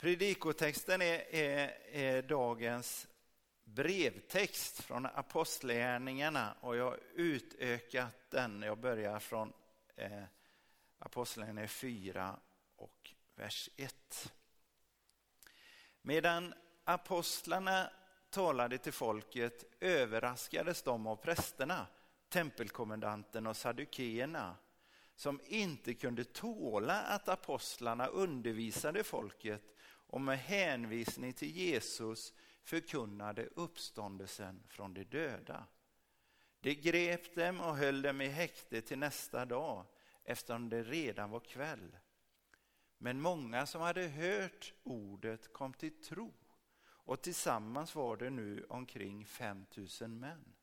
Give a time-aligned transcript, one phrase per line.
[0.00, 3.08] Predikotexten är, är, är dagens
[3.64, 8.62] brevtext från Apostlagärningarna och jag har utökat den.
[8.62, 9.52] Jag börjar från
[9.96, 10.22] eh,
[10.98, 12.36] Apostlagärningarna 4
[12.76, 14.32] och vers 1.
[16.02, 16.54] Medan
[16.84, 17.90] apostlarna
[18.30, 21.86] talade till folket överraskades de av prästerna,
[22.28, 24.56] tempelkommendanten och saddukeerna
[25.16, 29.62] som inte kunde tåla att apostlarna undervisade folket
[30.10, 35.66] och med hänvisning till Jesus förkunnade uppståndelsen från de döda.
[36.60, 39.86] De grep dem och höll dem i häkte till nästa dag
[40.24, 41.96] eftersom det redan var kväll.
[42.98, 46.34] Men många som hade hört ordet kom till tro
[46.82, 50.54] och tillsammans var det nu omkring 5000 män.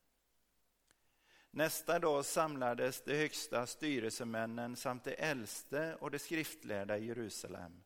[1.52, 7.84] Nästa dag samlades de högsta styrelsemännen samt de äldste och de skriftlärda i Jerusalem.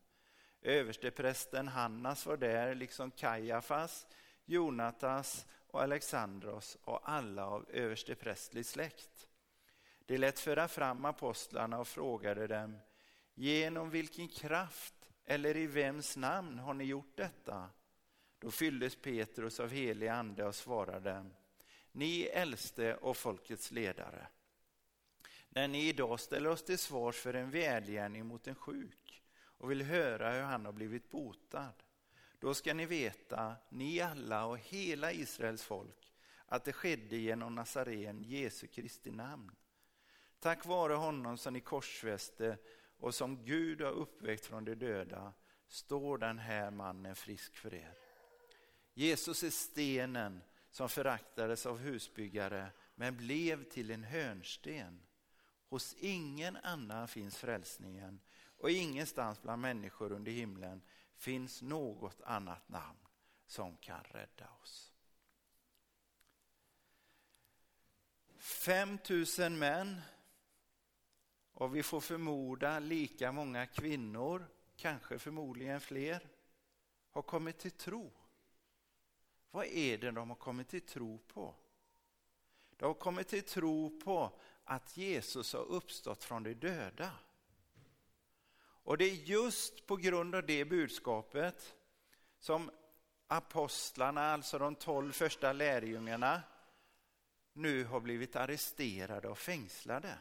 [0.62, 4.06] Översteprästen Hannas var där, liksom Kajafas,
[4.44, 9.28] Jonatas och Alexandros och alla av översteprästlig släkt.
[10.06, 12.78] De lät föra fram apostlarna och frågade dem,
[13.34, 17.70] genom vilken kraft eller i vems namn har ni gjort detta?
[18.38, 21.26] Då fylldes Petrus av helig ande och svarade,
[21.92, 24.26] ni äldste och folkets ledare.
[25.48, 29.21] När ni idag ställer oss till svars för en välgärning mot en sjuk
[29.62, 31.72] och vill höra hur han har blivit botad,
[32.38, 36.12] då ska ni veta, ni alla och hela Israels folk,
[36.46, 39.52] att det skedde genom Nazaren, Jesu Kristi namn.
[40.40, 42.58] Tack vare honom som ni korsfäste
[42.98, 45.32] och som Gud har uppväckt från de döda
[45.68, 47.94] står den här mannen frisk för er.
[48.94, 55.02] Jesus är stenen som föraktades av husbyggare men blev till en hörnsten.
[55.68, 58.20] Hos ingen annan finns frälsningen
[58.62, 60.82] och ingenstans bland människor under himlen
[61.16, 62.98] finns något annat namn
[63.46, 64.92] som kan rädda oss.
[68.38, 70.00] 5000 män
[71.52, 74.46] och vi får förmoda lika många kvinnor,
[74.76, 76.28] kanske förmodligen fler,
[77.10, 78.12] har kommit till tro
[79.52, 81.54] vad är det de har kommit till tro på?
[82.76, 87.10] De har kommit till tro på att Jesus har uppstått från de döda.
[88.84, 91.76] Och det är just på grund av det budskapet
[92.38, 92.70] som
[93.26, 96.42] apostlarna, alltså de tolv första lärjungarna,
[97.52, 100.18] nu har blivit arresterade och fängslade.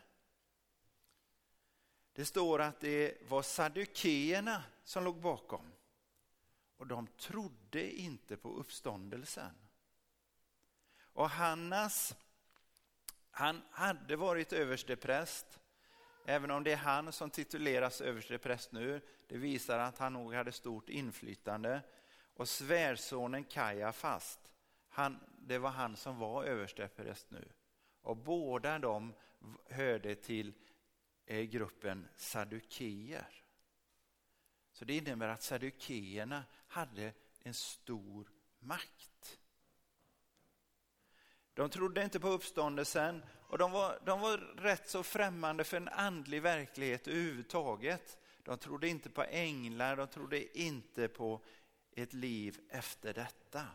[2.13, 5.71] Det står att det var saddukeerna som låg bakom
[6.77, 9.55] och de trodde inte på uppståndelsen.
[11.13, 12.15] Och Hannas,
[13.31, 15.60] han hade varit överstepräst,
[16.25, 19.01] även om det är han som tituleras överstepräst nu.
[19.27, 21.81] Det visar att han nog hade stort inflytande.
[22.33, 24.39] Och svärsonen Kajafast,
[24.89, 27.49] han, det var han som var överstepräst nu.
[28.01, 29.13] Och båda de
[29.69, 30.53] hörde till
[31.25, 33.43] eh, gruppen saddukeer.
[34.73, 39.39] Så det innebär att saddukeerna hade en stor makt.
[41.53, 45.87] De trodde inte på uppståndelsen och de var, de var rätt så främmande för en
[45.87, 48.17] andlig verklighet överhuvudtaget.
[48.43, 51.41] De trodde inte på änglar, de trodde inte på
[51.91, 53.67] ett liv efter detta.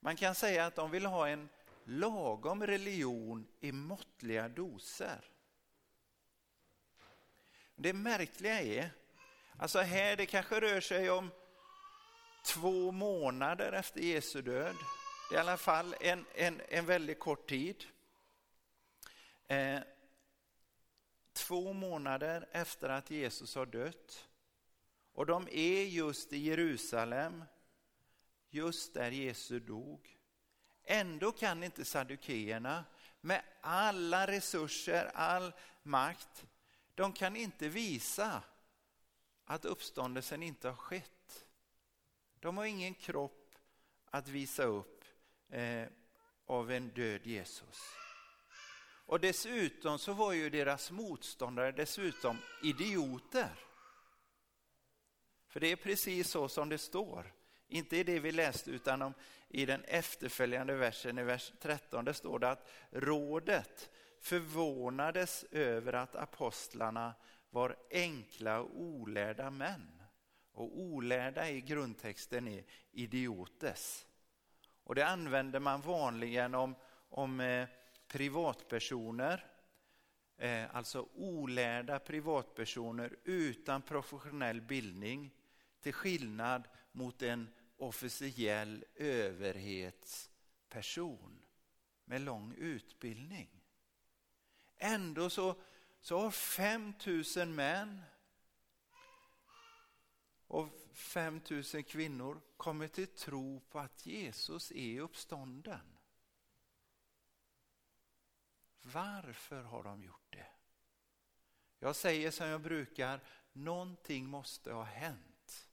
[0.00, 1.48] Man kan säga att de vill ha en
[1.84, 5.24] lagom religion i måttliga doser.
[7.76, 8.90] Det märkliga är
[9.58, 11.30] Alltså här, det kanske rör sig om
[12.46, 14.76] två månader efter Jesu död.
[15.30, 17.84] Det är i alla fall en, en, en väldigt kort tid.
[19.48, 19.80] Eh,
[21.32, 24.28] två månader efter att Jesus har dött.
[25.12, 27.44] Och de är just i Jerusalem,
[28.50, 30.18] just där Jesus dog.
[30.84, 32.84] Ändå kan inte saddukeerna
[33.20, 36.46] med alla resurser, all makt,
[36.94, 38.42] de kan inte visa
[39.44, 41.46] att uppståndelsen inte har skett.
[42.40, 43.54] De har ingen kropp
[44.04, 45.04] att visa upp
[45.48, 45.88] eh,
[46.46, 48.03] av en död Jesus.
[49.06, 53.50] Och dessutom så var ju deras motståndare dessutom idioter.
[55.48, 57.32] För det är precis så som det står.
[57.68, 59.14] Inte i det vi läste utan om,
[59.48, 63.90] i den efterföljande versen, i vers 13, det står det att rådet
[64.20, 67.14] förvånades över att apostlarna
[67.50, 70.02] var enkla och olärda män.
[70.52, 74.06] Och olärda i grundtexten är idiotes.
[74.84, 76.74] Och det använder man vanligen om,
[77.08, 77.68] om eh,
[78.14, 79.46] privatpersoner,
[80.36, 85.30] eh, alltså olärda privatpersoner utan professionell bildning.
[85.80, 91.42] till skillnad mot en officiell överhetsperson
[92.04, 93.60] med lång utbildning.
[94.76, 95.60] Ändå så,
[96.00, 98.02] så har 5000 män
[100.46, 105.93] och 5000 kvinnor kommit till tro på att Jesus är uppstånden.
[108.86, 110.46] Varför har de gjort det?
[111.78, 113.20] Jag säger som jag brukar,
[113.52, 115.68] någonting måste ha hänt.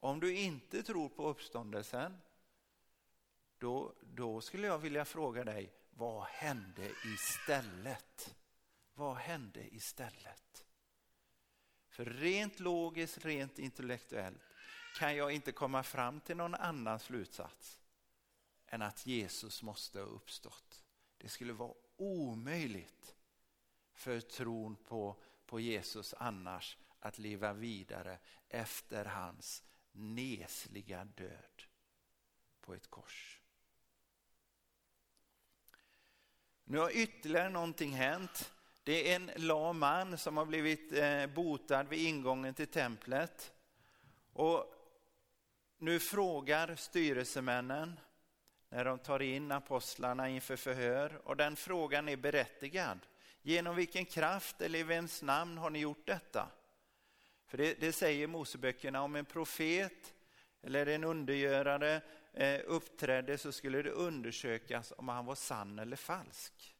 [0.00, 2.20] Om du inte tror på uppståndelsen,
[3.58, 8.34] då, då skulle jag vilja fråga dig, vad hände istället?
[8.94, 10.66] Vad hände istället?
[11.88, 14.42] För rent logiskt, rent intellektuellt
[14.98, 17.80] kan jag inte komma fram till någon annan slutsats
[18.66, 20.84] än att Jesus måste ha uppstått.
[21.18, 23.16] Det skulle vara omöjligt
[23.94, 25.16] för tron på,
[25.46, 31.62] på Jesus annars att leva vidare efter hans nesliga död
[32.60, 33.40] på ett kors.
[36.64, 38.52] Nu har ytterligare någonting hänt.
[38.82, 43.52] Det är en lam man som har blivit eh, botad vid ingången till templet.
[44.32, 44.72] Och
[45.78, 48.00] nu frågar styrelsemännen
[48.76, 52.98] när de tar in apostlarna inför förhör och den frågan är berättigad.
[53.42, 56.48] Genom vilken kraft eller i vems namn har ni gjort detta?
[57.46, 60.14] För det, det säger Moseböckerna om en profet
[60.62, 62.00] eller en undergörare
[62.32, 66.76] eh, uppträdde så skulle det undersökas om han var sann eller falsk.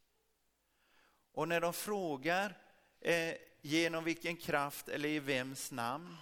[1.32, 2.58] Och när de frågar
[3.00, 6.16] eh, genom vilken kraft eller i vems namn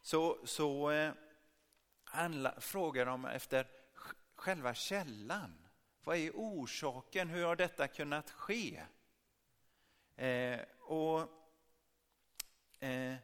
[0.00, 1.12] så, så eh,
[2.04, 3.66] handla, frågar de efter
[4.44, 5.54] själva källan.
[6.04, 7.28] Vad är orsaken?
[7.28, 8.82] Hur har detta kunnat ske?
[10.16, 11.20] Eh, och
[12.80, 13.14] eh,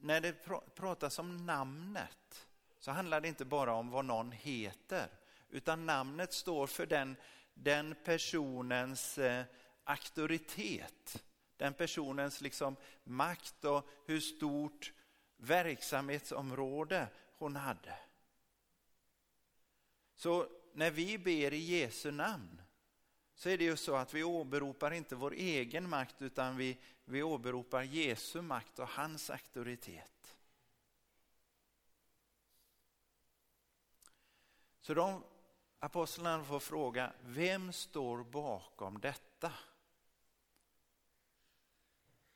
[0.00, 2.48] När det pr pratas om namnet
[2.78, 5.08] så handlar det inte bara om vad någon heter
[5.50, 7.16] utan namnet står för den,
[7.54, 9.44] den personens eh,
[9.84, 11.24] auktoritet.
[11.56, 14.92] Den personens liksom makt och hur stort
[15.36, 17.08] verksamhetsområde
[17.38, 18.09] hon hade.
[20.20, 22.62] Så när vi ber i Jesu namn
[23.34, 27.22] så är det ju så att vi åberopar inte vår egen makt utan vi, vi
[27.22, 30.36] åberopar Jesu makt och hans auktoritet.
[34.80, 35.24] Så de
[35.78, 39.52] apostlarna får fråga, vem står bakom detta?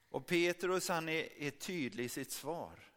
[0.08, 2.93] Och Petrus han är, är tydlig i sitt svar.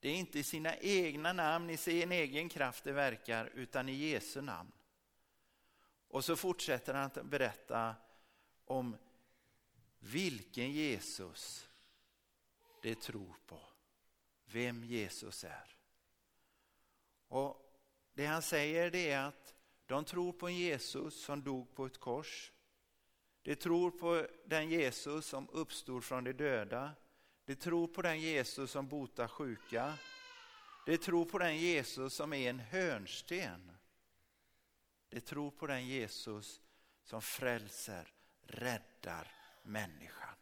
[0.00, 3.92] Det är inte i sina egna namn, i sin egen kraft det verkar, utan i
[3.92, 4.72] Jesu namn.
[6.08, 7.94] Och så fortsätter han att berätta
[8.64, 8.96] om
[9.98, 11.68] vilken Jesus
[12.82, 13.60] det tror på.
[14.44, 15.76] Vem Jesus är.
[17.28, 17.66] Och
[18.14, 19.54] Det han säger det är att
[19.86, 22.52] de tror på en Jesus som dog på ett kors.
[23.42, 26.92] De tror på den Jesus som uppstod från de döda.
[27.50, 29.98] De tror på den Jesus som botar sjuka.
[30.86, 33.72] De tror på den Jesus som är en hörnsten.
[35.08, 36.60] De tror på den Jesus
[37.04, 38.12] som frälser,
[38.42, 39.32] räddar
[39.62, 40.34] människan.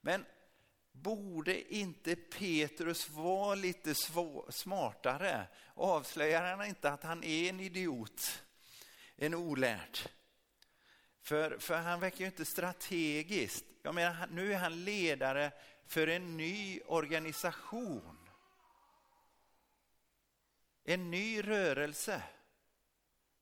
[0.00, 0.26] Men
[0.92, 3.94] borde inte Petrus vara lite
[4.48, 5.46] smartare?
[5.74, 8.42] Avslöjar han inte att han är en idiot,
[9.16, 9.98] en olärd?
[11.22, 13.69] För, för han verkar ju inte strategiskt.
[13.82, 15.52] Jag menar, nu är han ledare
[15.86, 18.28] för en ny organisation.
[20.84, 22.22] En ny rörelse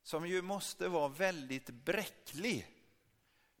[0.03, 2.67] som ju måste vara väldigt bräcklig.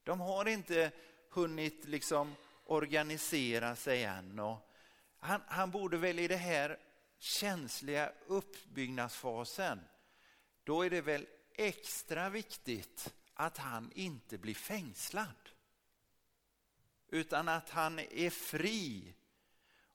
[0.03, 0.91] De har inte
[1.29, 4.39] hunnit liksom organisera sig än.
[4.39, 4.69] Och
[5.19, 6.79] han, han borde väl i den här
[7.17, 9.81] känsliga uppbyggnadsfasen,
[10.63, 15.48] då är det väl extra viktigt att han inte blir fängslad.
[17.09, 19.13] Utan att han är fri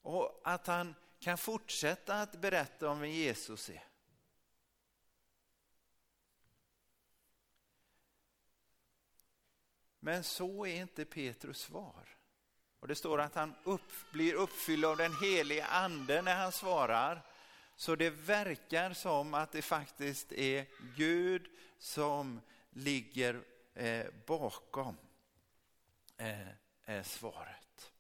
[0.02, 3.85] och att han kan fortsätta att berätta om vem Jesus är.
[10.00, 12.09] Men så är inte Petrus svar.
[12.80, 17.23] Och Det står att han upp, blir uppfylld av den helige ande när han svarar.
[17.76, 20.66] Så det verkar som att det faktiskt är
[20.97, 21.47] Gud
[21.78, 22.40] som
[22.71, 23.42] ligger
[23.75, 24.97] eh, bakom
[26.16, 26.49] eh,
[26.85, 27.93] är svaret.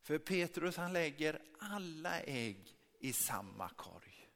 [0.00, 4.30] För Petrus han lägger alla ägg i samma korg.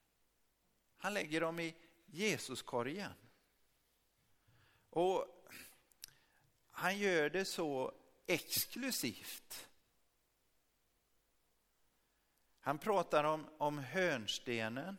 [0.96, 1.74] Han lägger dem i
[2.06, 3.12] Jesuskorgen.
[4.90, 5.26] Och
[6.70, 7.92] han gör det så
[8.26, 9.68] exklusivt.
[12.60, 14.96] Han pratar om, om hörnstenen.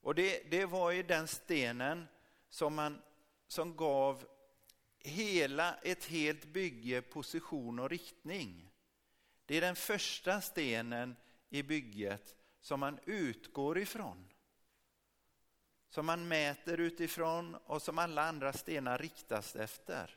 [0.00, 2.08] Och det, det var ju den stenen
[2.48, 3.02] som, man,
[3.46, 4.26] som gav
[5.00, 8.70] hela ett helt bygge position och riktning.
[9.46, 11.16] Det är den första stenen
[11.48, 14.28] i bygget som man utgår ifrån.
[15.88, 20.16] Som man mäter utifrån och som alla andra stenar riktas efter.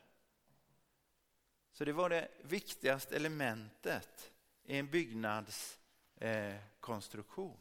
[1.71, 4.31] Så det var det viktigaste elementet
[4.63, 7.51] i en byggnadskonstruktion.
[7.51, 7.57] Eh,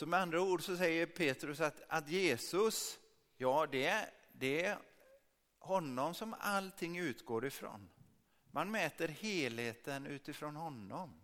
[0.00, 2.98] Så med andra ord så säger Petrus att, att Jesus,
[3.36, 4.78] ja det är, det är
[5.58, 7.88] honom som allting utgår ifrån.
[8.50, 11.20] Man mäter helheten utifrån honom.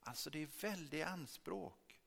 [0.00, 2.00] Alltså det är väldigt anspråk.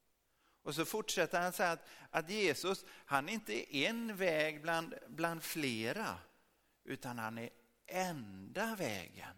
[0.61, 5.43] Och så fortsätter han säga att, att Jesus, han är inte en väg bland, bland
[5.43, 6.17] flera,
[6.83, 7.49] utan han är
[7.85, 9.35] enda vägen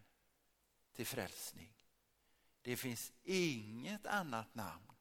[0.96, 1.74] till frälsning.
[2.62, 4.93] Det finns inget annat namn,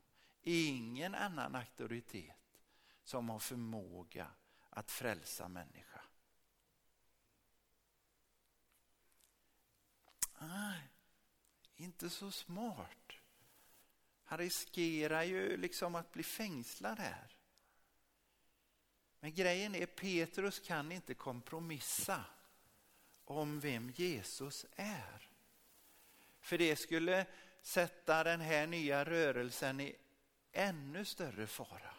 [0.42, 2.36] ingen annan auktoritet
[3.04, 4.26] som har förmåga
[4.70, 6.00] att frälsa människa.
[10.38, 10.88] Nej,
[11.76, 13.12] inte så smart.
[14.24, 17.36] Han riskerar ju liksom att bli fängslad här.
[19.20, 22.24] Men grejen är Petrus kan inte kompromissa
[23.24, 25.28] om vem Jesus är.
[26.40, 27.26] För det skulle
[27.62, 29.96] sätta den här nya rörelsen i
[30.52, 31.94] ännu större fara.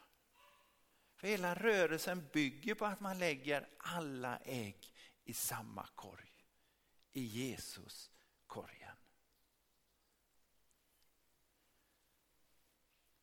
[1.15, 4.93] För hela rörelsen bygger på att man lägger alla ägg
[5.23, 6.45] i samma korg.
[7.11, 8.11] I Jesus
[8.47, 8.95] korgen.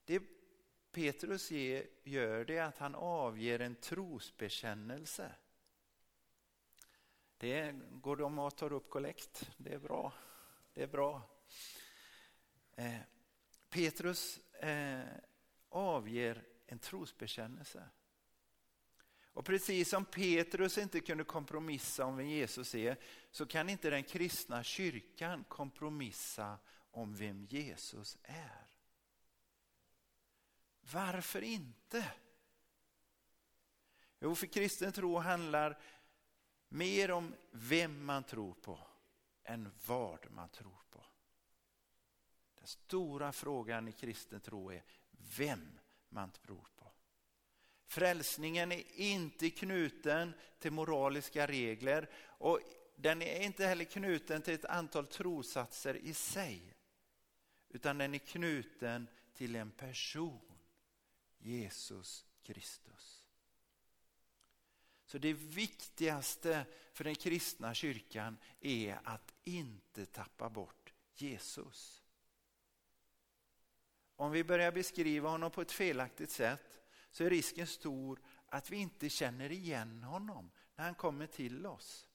[0.05, 0.23] Det
[0.93, 1.51] Petrus
[2.03, 5.35] gör det är att han avger en trosbekännelse.
[7.37, 9.51] Det går de och tar upp kollekt.
[9.57, 10.13] Det är bra.
[10.75, 11.23] Det är bra.
[12.73, 13.01] Eh,
[13.69, 15.00] Petrus eh,
[15.69, 17.88] avger en trosbekännelse.
[19.33, 22.97] Och precis som Petrus inte kunde kompromissa om vem Jesus är,
[23.31, 26.59] så kan inte den kristna kyrkan kompromissa
[26.90, 28.67] om vem Jesus är.
[30.81, 32.12] Varför inte?
[34.21, 35.79] Jo, för kristen tro handlar
[36.69, 38.79] mer om vem man tror på
[39.45, 40.89] än vad man tror på.
[42.61, 44.83] Den stora frågan i kristen tro är
[45.37, 46.93] vem man tror på.
[47.87, 52.61] Frälsningen är inte knuten till moraliska regler och
[52.97, 56.75] den är inte heller knuten till ett antal trosatser i sig.
[57.69, 60.59] Utan den är knuten till en person,
[61.38, 63.25] Jesus Kristus.
[65.05, 72.02] Så det viktigaste för den kristna kyrkan är att inte tappa bort Jesus.
[74.21, 78.77] Om vi börjar beskriva honom på ett felaktigt sätt så är risken stor att vi
[78.77, 82.07] inte känner igen honom när han kommer till oss.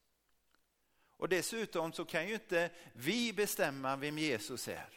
[1.18, 4.90] Och dessutom så kan ju inte vi bestämma vem Jesus är.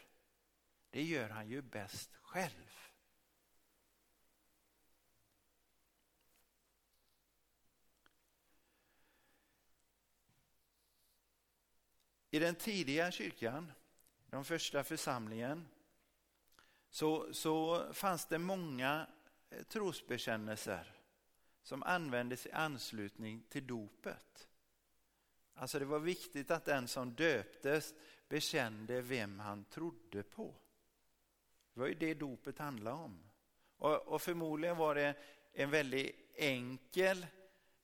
[0.91, 2.71] Det gör han ju bäst själv.
[12.31, 13.73] I den tidiga kyrkan,
[14.27, 15.69] den första församlingen,
[16.99, 19.07] så, så fanns det många
[19.51, 20.93] eh, trosbekännelser
[21.63, 24.49] som användes i anslutning till dopet.
[25.55, 27.95] Alltså det var viktigt att den som döptes
[28.29, 30.55] bekände vem han trodde på.
[31.75, 33.31] Det var ju det dopet handlade om.
[33.77, 35.15] Och, och förmodligen var det
[35.53, 37.27] en väldigt enkel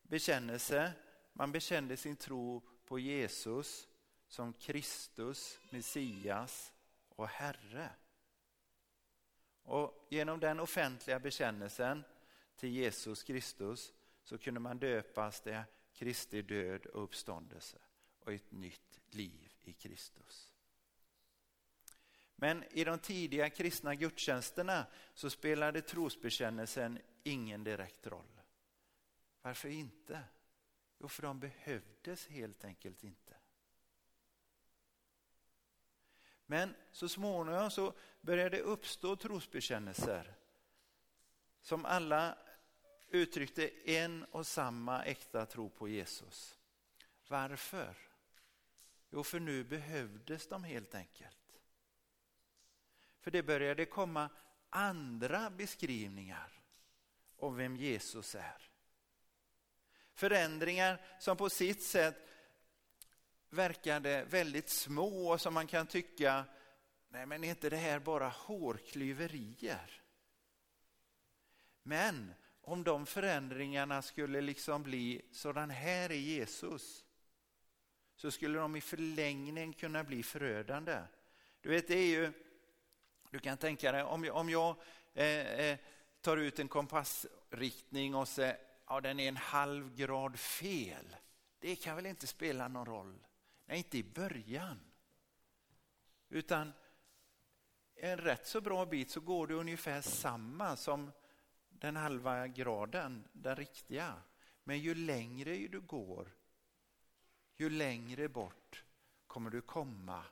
[0.02, 0.92] bekännelse.
[1.32, 3.88] Man bekände sin tro på Jesus
[4.28, 6.72] som Kristus, Messias
[7.08, 7.90] och Herre.
[9.64, 12.04] Och genom den offentliga bekännelsen
[12.56, 13.92] till Jesus Kristus
[14.22, 17.78] så kunde man döpas till Kristi död och uppståndelse
[18.20, 20.52] och ett nytt liv i Kristus.
[22.36, 28.40] Men i de tidiga kristna gudstjänsterna så spelade trosbekännelsen ingen direkt roll.
[29.42, 30.24] Varför inte?
[30.98, 33.36] Jo, för de behövdes helt enkelt inte.
[36.46, 40.34] Men så småningom så började det uppstå trosbekännelser
[41.60, 42.38] som alla
[43.08, 46.58] uttryckte en och samma äkta tro på Jesus.
[47.28, 47.96] Varför?
[49.10, 51.60] Jo, för nu behövdes de helt enkelt.
[53.20, 54.30] För det började komma
[54.70, 56.62] andra beskrivningar
[57.36, 58.70] om vem Jesus är.
[60.14, 62.16] Förändringar som på sitt sätt
[63.54, 66.44] verkade väldigt små som man kan tycka,
[67.08, 70.02] nej men är inte det här bara hårklyverier?
[71.82, 77.04] Men om de förändringarna skulle liksom bli sådan här i Jesus
[78.16, 80.98] så skulle de i förlängningen kunna bli förödande.
[81.60, 82.32] Du vet, det är ju,
[83.30, 84.76] du kan tänka dig om jag, om jag
[85.14, 85.78] eh, eh
[86.20, 91.16] tar ut en kompassriktning och säger ja, den är en halv grad fel.
[91.58, 93.26] Det kan väl inte spela någon roll?
[93.66, 94.80] Nej, inte i början.
[96.28, 96.72] Utan
[97.94, 101.12] en rätt så bra bit så går det ungefär samma som
[101.68, 104.22] den halva graden, den riktiga.
[104.64, 106.36] Men ju längre du går,
[107.56, 108.84] ju längre bort
[109.26, 110.24] kommer du komma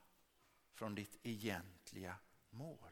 [0.73, 2.17] från ditt egentliga
[2.51, 2.91] mål.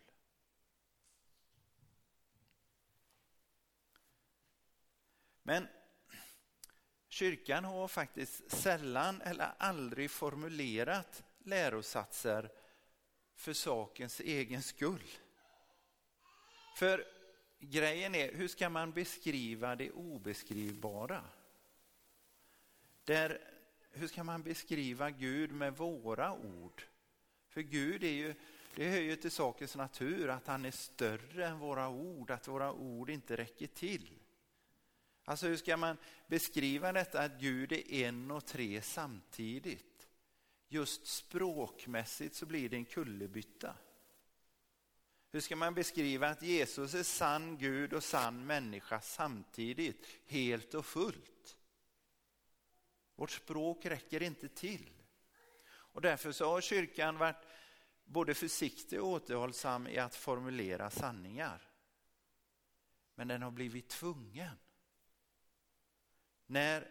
[5.43, 5.69] Men
[7.21, 12.51] kyrkan har faktiskt sällan eller aldrig formulerat lärosatser
[13.35, 15.11] för sakens egen skull.
[16.77, 17.05] För
[17.59, 21.25] grejen är, hur ska man beskriva det obeskrivbara?
[23.05, 23.41] Där,
[23.91, 26.83] hur ska man beskriva Gud med våra ord?
[27.49, 28.35] För Gud är ju,
[28.75, 32.73] det hör ju till sakens natur att han är större än våra ord, att våra
[32.73, 34.11] ord inte räcker till.
[35.31, 35.97] Alltså hur ska man
[36.27, 40.09] beskriva detta att Gud är en och tre samtidigt?
[40.69, 43.77] Just språkmässigt så blir det en kullerbytta.
[45.31, 50.87] Hur ska man beskriva att Jesus är sann Gud och sann människa samtidigt, helt och
[50.87, 51.57] fullt?
[53.17, 54.91] Vårt språk räcker inte till.
[55.67, 57.47] Och därför så har kyrkan varit
[58.05, 61.71] både försiktig och återhållsam i att formulera sanningar.
[63.15, 64.57] Men den har blivit tvungen.
[66.51, 66.91] När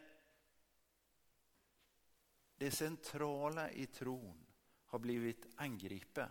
[2.55, 4.45] det centrala i tron
[4.85, 6.29] har blivit angripen.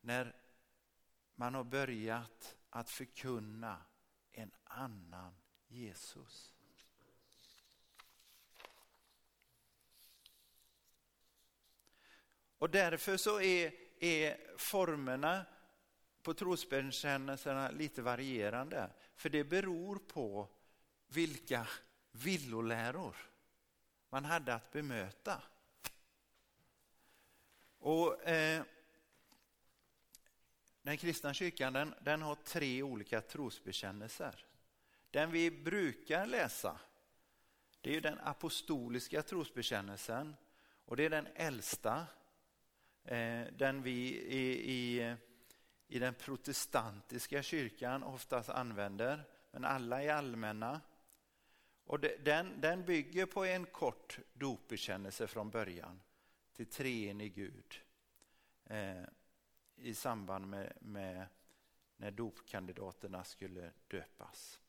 [0.00, 0.36] När
[1.34, 3.82] man har börjat att förkunna
[4.32, 5.34] en annan
[5.66, 6.54] Jesus.
[12.58, 15.46] Och därför så är, är formerna
[16.22, 18.90] på trosbekännelserna lite varierande.
[19.14, 20.48] För det beror på
[21.10, 21.66] vilka
[22.12, 23.16] villoläror
[24.08, 25.42] man hade att bemöta.
[27.78, 28.62] Och eh,
[30.82, 34.44] Den kristna kyrkan den, den har tre olika trosbekännelser.
[35.10, 36.80] Den vi brukar läsa
[37.80, 40.36] det är den apostoliska trosbekännelsen
[40.84, 42.06] och det är den äldsta.
[43.04, 45.16] Eh, den vi i, i,
[45.88, 50.80] i den protestantiska kyrkan oftast använder, men alla är allmänna.
[51.90, 56.00] Och den, den bygger på en kort dopbekännelse från början
[56.56, 57.80] till treenig Gud
[58.66, 59.02] eh,
[59.76, 61.26] i samband med, med
[61.96, 64.60] när dopkandidaterna skulle döpas.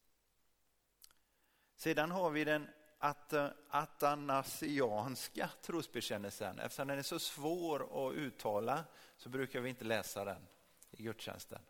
[1.76, 3.34] Sedan har vi den at,
[3.70, 6.60] atanasianska trosbekännelsen.
[6.60, 8.84] Eftersom den är så svår att uttala
[9.18, 10.48] så brukar vi inte läsa den
[10.92, 11.62] i gudstjänsten.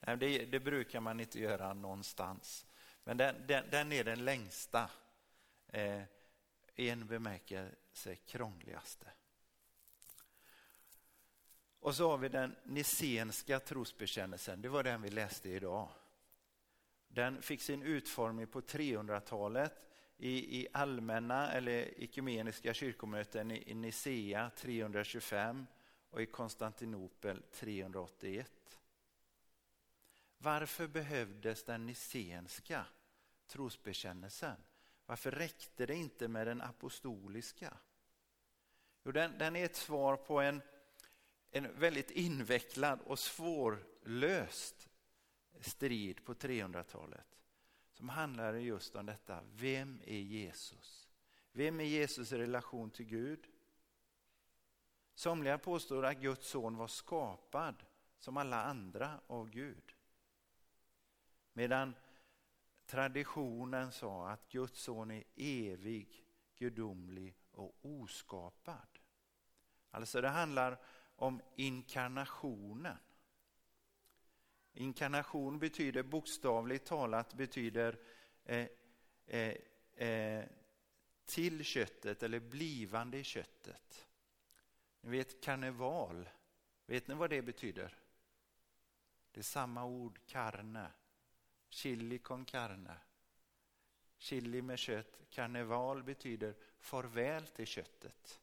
[0.00, 2.67] Nej, det, det brukar man inte göra någonstans.
[3.08, 4.90] Men den, den, den är den längsta,
[5.66, 6.02] eh,
[6.74, 9.06] i en bemärkelse krångligaste.
[11.80, 15.88] Och så har vi den nicenska trosbekännelsen, det var den vi läste idag.
[17.08, 24.50] Den fick sin utformning på 300-talet i, i allmänna eller ekumeniska kyrkomöten i, i Nicea
[24.56, 25.66] 325
[26.10, 28.80] och i Konstantinopel 381.
[30.38, 32.86] Varför behövdes den nicenska
[33.48, 34.56] trosbekännelsen?
[35.06, 37.76] Varför räckte det inte med den apostoliska?
[39.04, 40.62] Jo, den, den är ett svar på en,
[41.50, 44.88] en väldigt invecklad och svårlöst
[45.60, 47.38] strid på 300-talet
[47.92, 49.40] som handlade just om detta.
[49.54, 51.08] Vem är Jesus?
[51.52, 53.46] Vem är Jesus i relation till Gud?
[55.14, 57.84] Somliga påstår att Guds son var skapad
[58.18, 59.94] som alla andra av Gud.
[61.52, 61.94] Medan
[62.88, 66.24] traditionen sa att Guds son är evig,
[66.56, 68.98] gudomlig och oskapad.
[69.90, 70.78] Alltså det handlar
[71.16, 72.96] om inkarnationen.
[74.72, 77.98] Inkarnation betyder bokstavligt talat betyder
[78.44, 78.66] eh,
[79.26, 79.54] eh,
[80.08, 80.44] eh,
[81.24, 84.08] till köttet eller blivande i köttet.
[85.00, 86.28] Ni vet karneval,
[86.86, 87.98] vet ni vad det betyder?
[89.32, 90.90] Det är samma ord, karne.
[91.68, 93.00] Chili con carne.
[94.18, 95.20] Chili med kött.
[95.30, 98.40] Karneval betyder farväl till köttet.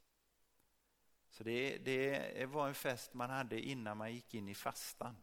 [1.29, 5.15] Så det, det var en fest man hade innan man gick in i fastan.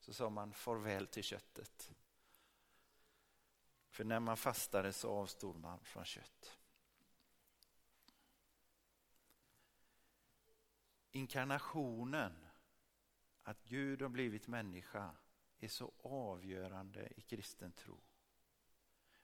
[0.00, 1.94] Så sa man farväl till köttet.
[3.88, 6.58] För när man fastade så avstod man från kött.
[11.10, 12.46] Inkarnationen,
[13.42, 15.10] att Gud har blivit människa,
[15.60, 18.00] är så avgörande i kristen tro.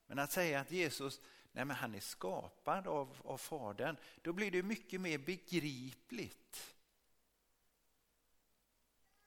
[0.07, 1.21] Men att säga att Jesus
[1.53, 6.77] nej men han är skapad av, av Fadern, då blir det mycket mer begripligt.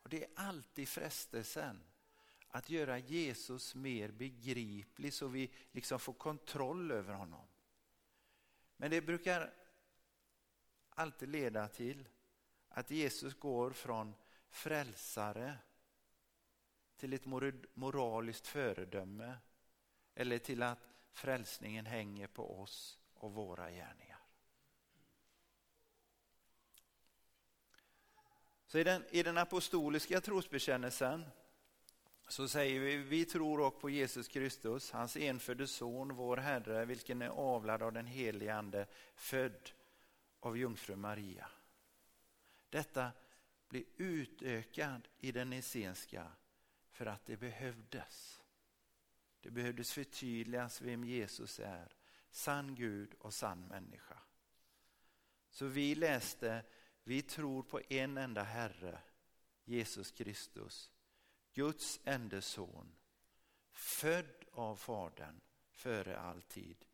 [0.02, 1.84] Och Det är alltid frestelsen
[2.48, 7.48] att göra Jesus mer begriplig så vi liksom får kontroll över honom.
[8.78, 9.54] Men det brukar
[10.90, 12.08] alltid leda till
[12.70, 14.16] att Jesus går från
[14.50, 15.58] frälsare
[16.98, 17.26] till ett
[17.74, 19.38] moraliskt föredöme
[20.16, 20.80] eller till att
[21.12, 24.20] frälsningen hänger på oss och våra gärningar.
[28.68, 31.26] Så i den, i den apostoliska trosbekännelsen
[32.28, 37.22] så säger vi, vi tror också på Jesus Kristus, hans enfödde son, vår Herre, vilken
[37.22, 39.72] är avlad av den helige Ande, född
[40.40, 41.48] av jungfru Maria.
[42.70, 43.12] Detta
[43.70, 46.32] blir utökad i den essenska
[46.96, 48.44] för att det behövdes.
[49.42, 51.96] Det behövdes förtydligas vem Jesus är,
[52.32, 54.18] sann Gud och sann människa.
[55.50, 56.64] Så vi läste,
[57.04, 59.00] vi tror på en enda Herre,
[59.64, 60.92] Jesus Kristus,
[61.54, 62.96] Guds enda son,
[63.72, 66.86] född av Fadern före all tid,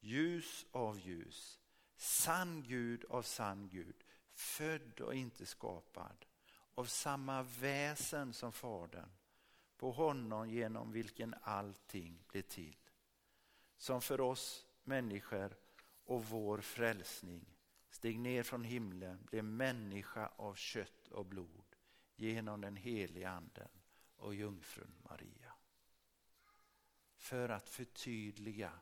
[0.00, 1.60] ljus av ljus,
[1.96, 6.26] sann Gud av sann Gud, född och inte skapad,
[6.74, 9.10] av samma väsen som Fadern,
[9.78, 12.76] på honom genom vilken allting blir till.
[13.76, 15.56] Som för oss människor
[16.04, 17.58] och vår frälsning
[17.90, 21.76] steg ner från himlen, blev människa av kött och blod
[22.16, 23.68] genom den heliga anden
[24.16, 25.52] och jungfrun Maria.
[27.16, 28.72] För att förtydliga.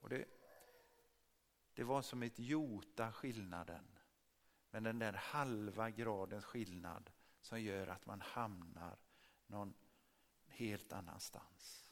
[0.00, 0.24] Och det,
[1.74, 3.98] det var som ett jota skillnaden.
[4.70, 8.98] Men den där halva gradens skillnad som gör att man hamnar
[9.46, 9.74] någon
[10.46, 11.86] helt annanstans.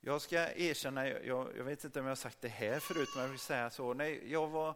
[0.00, 3.24] Jag ska erkänna, jag, jag, vet inte om jag har sagt det här förut, men
[3.24, 3.94] jag vill säga så.
[3.94, 4.74] Nej, jag, var,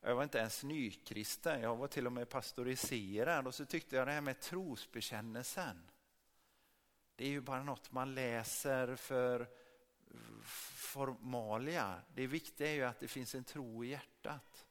[0.00, 4.06] jag var inte ens nykristen, jag var till och med pastoriserad och så tyckte jag
[4.06, 5.90] det här med trosbekännelsen.
[7.16, 9.48] Det är ju bara något man läser för
[10.74, 12.02] formalia.
[12.14, 14.66] Det viktiga är ju att det finns en tro i hjärtat.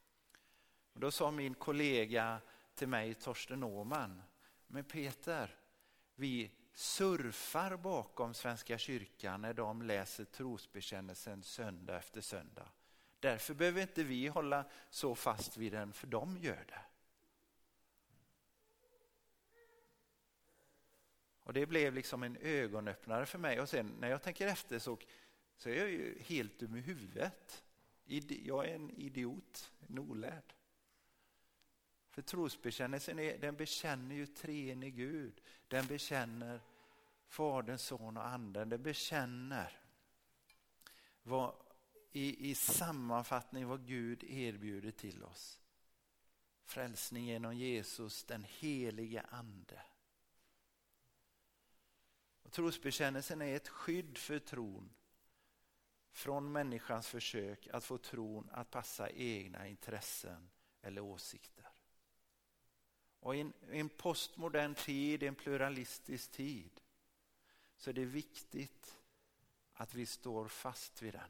[0.94, 2.42] Och då sa min kollega
[2.78, 4.22] till mig, Torsten Åman.
[4.68, 5.56] Men Peter,
[6.16, 12.70] vi surfar bakom Svenska kyrkan när de läser trosbekännelsen söndag efter söndag.
[13.20, 16.82] Därför behöver inte vi hålla så fast vid den, för de gör det.
[21.44, 24.98] Och Det blev liksom en ögonöppnare för mig och sen när jag tänker efter så,
[25.56, 27.64] så är jag ju helt dum i huvudet.
[28.06, 30.57] Jag är en idiot, en olärd.
[32.18, 35.42] För trosbekännelsen är, den bekänner ju treenig Gud.
[35.68, 36.62] Den bekänner
[37.28, 38.70] Fadern, Son och Anden.
[38.70, 39.80] Den bekänner
[41.24, 41.56] vad,
[42.12, 45.62] i, i sammanfattning vad Gud erbjuder till oss.
[46.66, 49.82] Frälsning genom Jesus, den helige Ande.
[52.44, 54.94] Och trosbekännelsen är ett skydd för tron
[56.12, 60.50] från människans försök att få tron att passa egna intressen
[60.82, 61.67] eller åsikter.
[63.28, 66.82] Och i en, en postmodern tid, en pluralistisk tid,
[67.78, 69.00] så är det viktigt
[69.74, 71.30] att vi står fast vid den.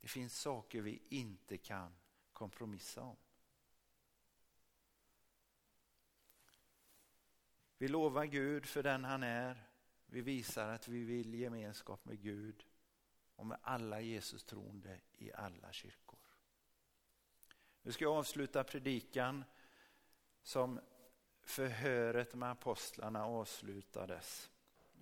[0.00, 1.94] Det finns saker vi inte kan
[2.32, 3.16] kompromissa om.
[7.78, 9.68] Vi lovar Gud för den han är.
[10.06, 12.66] Vi visar att vi vill gemenskap med Gud
[13.36, 16.20] och med alla Jesus troende i alla kyrkor.
[17.82, 19.44] Nu ska jag avsluta predikan
[20.42, 20.80] som
[21.42, 24.50] förhöret med apostlarna avslutades.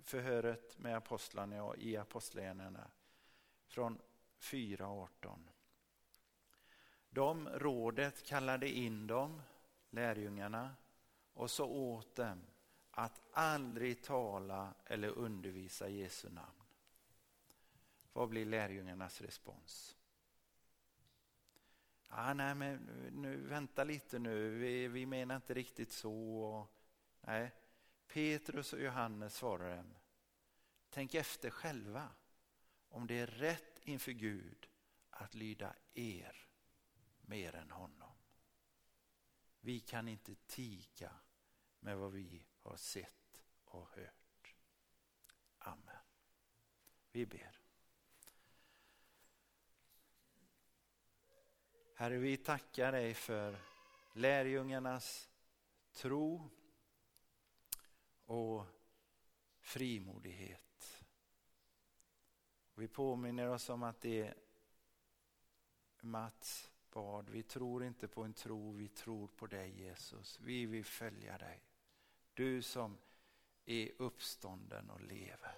[0.03, 2.87] Förhöret med apostlarna i Apostlagärningarna
[3.67, 3.99] från
[4.39, 5.39] 4.18.
[7.09, 9.41] De rådet kallade in dem,
[9.89, 10.75] lärjungarna,
[11.33, 12.41] och så åt dem
[12.91, 16.63] att aldrig tala eller undervisa Jesu namn.
[18.13, 19.98] Vad blir lärjungarnas respons?
[22.09, 22.75] Ah, nej men
[23.11, 26.67] nu, vänta lite nu, vi, vi menar inte riktigt så.
[27.21, 27.51] nej,
[28.07, 29.95] Petrus och Johannes svarar dem,
[30.89, 32.09] tänk efter själva
[32.89, 34.69] om det är rätt inför Gud
[35.09, 36.47] att lyda er
[37.21, 38.11] mer än honom.
[39.61, 41.11] Vi kan inte tiga
[41.79, 44.55] med vad vi har sett och hört.
[45.57, 45.97] Amen.
[47.11, 47.58] Vi ber.
[51.99, 53.59] Herre, vi tackar dig för
[54.13, 55.29] lärjungarnas
[55.91, 56.49] tro
[58.25, 58.65] och
[59.59, 61.03] frimodighet.
[62.75, 64.33] Vi påminner oss om att det
[66.01, 70.39] Mats bad, vi tror inte på en tro, vi tror på dig Jesus.
[70.39, 71.63] Vi vill följa dig.
[72.33, 72.97] Du som
[73.65, 75.57] är uppstånden och lever.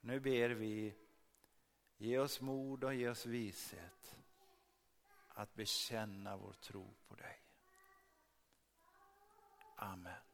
[0.00, 0.94] Nu ber vi,
[2.00, 4.18] ge oss mod och ge oss vishet
[5.28, 7.42] att bekänna vår tro på dig.
[9.76, 10.29] Amen.